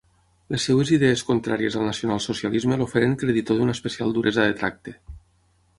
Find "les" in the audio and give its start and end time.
0.53-0.63